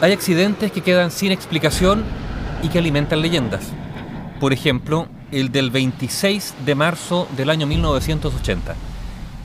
[0.00, 2.04] Hay accidentes que quedan sin explicación
[2.62, 3.72] y que alimentan leyendas.
[4.38, 8.76] Por ejemplo, el del 26 de marzo del año 1980.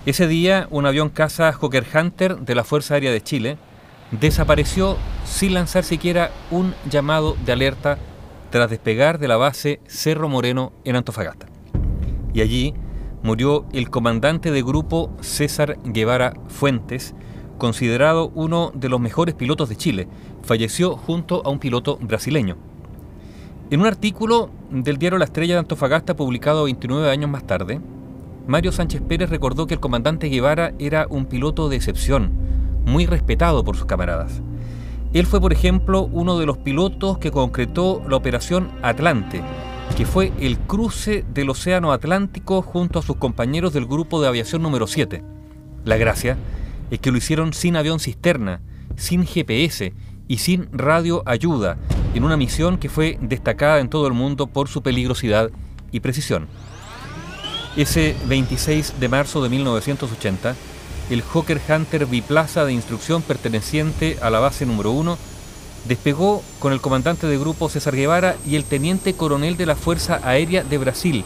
[0.05, 3.57] Ese día, un avión caza Hawker Hunter de la Fuerza Aérea de Chile
[4.11, 7.97] desapareció sin lanzar siquiera un llamado de alerta
[8.51, 11.47] tras despegar de la base Cerro Moreno en Antofagasta.
[12.31, 12.75] Y allí
[13.23, 17.15] murió el comandante de grupo César Guevara Fuentes,
[17.63, 20.09] considerado uno de los mejores pilotos de Chile.
[20.41, 22.57] Falleció junto a un piloto brasileño.
[23.71, 27.79] En un artículo del diario La Estrella de Antofagasta publicado 29 años más tarde,
[28.47, 32.33] Mario Sánchez Pérez recordó que el comandante Guevara era un piloto de excepción,
[32.85, 34.41] muy respetado por sus camaradas.
[35.13, 39.41] Él fue, por ejemplo, uno de los pilotos que concretó la operación Atlante,
[39.95, 44.61] que fue el cruce del Océano Atlántico junto a sus compañeros del grupo de aviación
[44.61, 45.23] número 7.
[45.85, 46.35] La gracia
[46.93, 48.61] es que lo hicieron sin avión cisterna,
[48.97, 49.93] sin GPS
[50.27, 51.75] y sin radio ayuda,
[52.13, 55.49] en una misión que fue destacada en todo el mundo por su peligrosidad
[55.91, 56.47] y precisión.
[57.75, 60.55] Ese 26 de marzo de 1980,
[61.09, 65.17] el Hawker Hunter biplaza de instrucción perteneciente a la base número 1
[65.87, 70.21] despegó con el comandante de grupo César Guevara y el teniente coronel de la Fuerza
[70.23, 71.25] Aérea de Brasil,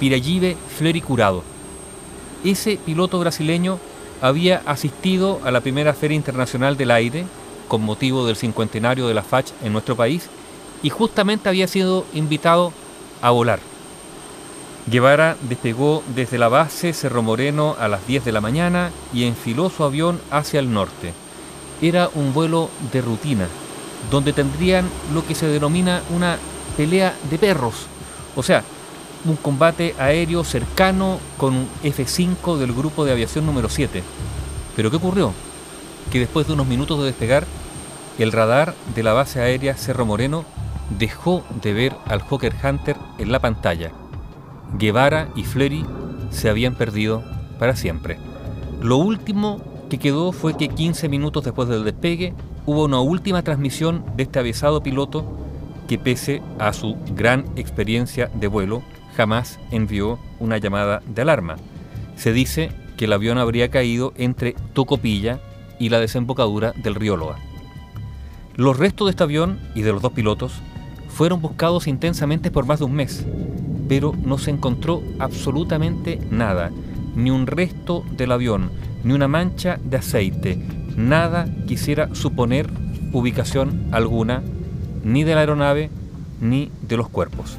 [0.00, 1.44] Pirayive Fleury Curado.
[2.44, 3.78] Ese piloto brasileño
[4.20, 7.26] había asistido a la primera Feria Internacional del Aire
[7.68, 10.28] con motivo del cincuentenario de la FACH en nuestro país
[10.82, 12.72] y justamente había sido invitado
[13.22, 13.60] a volar.
[14.88, 19.68] Guevara despegó desde la base Cerro Moreno a las 10 de la mañana y enfiló
[19.68, 21.12] su avión hacia el norte.
[21.82, 23.48] Era un vuelo de rutina,
[24.10, 26.38] donde tendrían lo que se denomina una
[26.76, 27.86] pelea de perros,
[28.36, 28.62] o sea,
[29.26, 34.02] un combate aéreo cercano con un F-5 del grupo de aviación número 7.
[34.74, 35.32] Pero ¿qué ocurrió?
[36.10, 37.46] Que después de unos minutos de despegar,
[38.18, 40.44] el radar de la base aérea Cerro Moreno
[40.98, 43.92] dejó de ver al Hawker Hunter en la pantalla
[44.78, 45.84] Guevara y Fleury
[46.30, 47.22] se habían perdido
[47.58, 48.18] para siempre.
[48.80, 52.34] Lo último que quedó fue que 15 minutos después del despegue
[52.66, 55.24] hubo una última transmisión de este avisado piloto
[55.88, 58.82] que pese a su gran experiencia de vuelo
[59.16, 61.56] jamás envió una llamada de alarma.
[62.16, 65.40] Se dice que el avión habría caído entre Tocopilla
[65.78, 67.36] y la desembocadura del río Loa.
[68.56, 70.52] Los restos de este avión y de los dos pilotos
[71.08, 73.24] fueron buscados intensamente por más de un mes,
[73.88, 76.70] pero no se encontró absolutamente nada,
[77.14, 78.70] ni un resto del avión,
[79.04, 80.58] ni una mancha de aceite,
[80.96, 82.68] nada quisiera suponer
[83.12, 84.42] ubicación alguna,
[85.04, 85.90] ni de la aeronave,
[86.40, 87.56] ni de los cuerpos.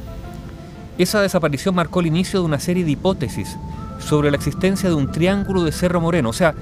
[0.98, 3.58] Esa desaparición marcó el inicio de una serie de hipótesis
[4.00, 6.56] sobre la existencia de un triángulo de Cerro Moreno, o sea,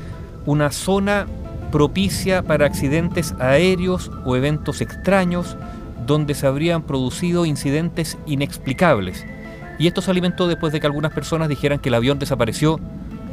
[0.46, 1.26] una zona
[1.72, 5.58] propicia para accidentes aéreos o eventos extraños
[6.06, 9.26] donde se habrían producido incidentes inexplicables
[9.78, 12.80] y esto se alimentó después de que algunas personas dijeran que el avión desapareció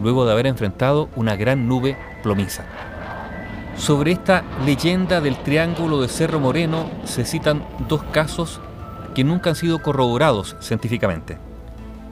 [0.02, 2.64] luego de haber enfrentado una gran nube plomiza.
[3.76, 8.60] Sobre esta leyenda del Triángulo de Cerro Moreno se citan dos casos
[9.14, 11.38] que nunca han sido corroborados científicamente.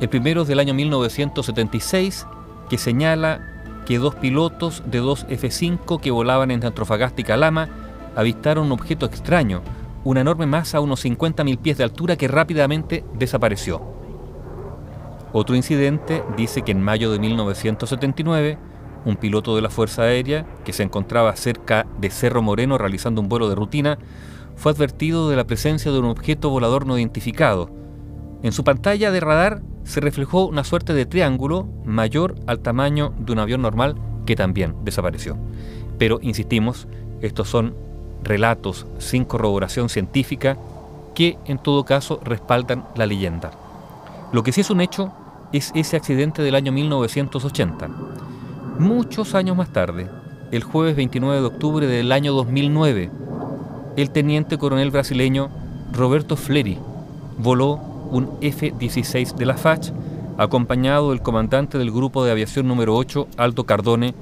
[0.00, 2.26] El primero es del año 1976,
[2.68, 3.40] que señala
[3.84, 7.68] que dos pilotos de dos F-5 que volaban entre Antofagasta y Calama
[8.16, 9.62] avistaron un objeto extraño,
[10.04, 13.82] una enorme masa a unos 50.000 pies de altura que rápidamente desapareció.
[15.32, 18.58] Otro incidente dice que en mayo de 1979,
[19.04, 23.28] un piloto de la Fuerza Aérea que se encontraba cerca de Cerro Moreno realizando un
[23.28, 23.98] vuelo de rutina,
[24.56, 27.70] fue advertido de la presencia de un objeto volador no identificado.
[28.42, 33.32] En su pantalla de radar se reflejó una suerte de triángulo mayor al tamaño de
[33.32, 33.96] un avión normal
[34.26, 35.36] que también desapareció.
[35.98, 36.86] Pero, insistimos,
[37.20, 37.74] estos son
[38.22, 40.56] relatos sin corroboración científica
[41.14, 43.50] que en todo caso respaldan la leyenda.
[44.32, 45.12] Lo que sí es un hecho
[45.52, 47.88] es ese accidente del año 1980.
[48.78, 50.08] Muchos años más tarde,
[50.52, 53.10] el jueves 29 de octubre del año 2009,
[54.02, 55.50] el teniente coronel brasileño
[55.92, 56.78] Roberto Fleri
[57.38, 57.74] voló
[58.10, 59.92] un F-16 de la FACH
[60.38, 64.14] acompañado del comandante del grupo de aviación número 8, Aldo Cardone,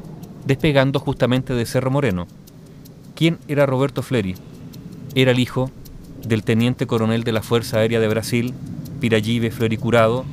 [0.47, 2.27] despegando justamente de Cerro Moreno.
[3.15, 4.35] ¿Quién era Roberto Fleri?
[5.15, 5.71] Era el hijo
[6.27, 8.55] del teniente coronel de la Fuerza Aérea de Brasil,
[9.01, 10.25] Pirayive Floricurado,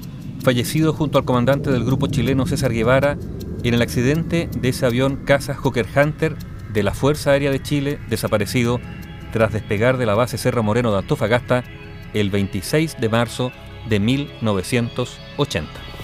[0.42, 3.18] fallecido junto al comandante del grupo chileno César Guevara
[3.64, 6.36] en el accidente de ese avión Casa Hawker Hunter
[6.74, 8.80] de la Fuerza Aérea de Chile, desaparecido
[9.36, 11.66] tras despegar de la base Cerro Moreno de Antofagasta
[12.14, 13.52] el 26 de marzo
[13.90, 15.95] de 1980.